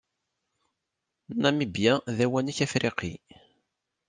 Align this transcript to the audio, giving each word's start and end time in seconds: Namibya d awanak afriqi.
Namibya 1.41 1.93
d 2.15 2.17
awanak 2.25 2.57
afriqi. 2.65 3.13